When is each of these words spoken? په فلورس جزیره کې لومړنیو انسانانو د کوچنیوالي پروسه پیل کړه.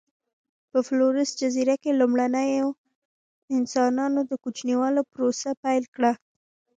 په 0.71 0.79
فلورس 0.87 1.29
جزیره 1.41 1.75
کې 1.83 1.97
لومړنیو 1.99 2.67
انسانانو 3.57 4.19
د 4.29 4.31
کوچنیوالي 4.43 5.01
پروسه 5.13 5.49
پیل 5.63 5.83
کړه. 5.95 6.11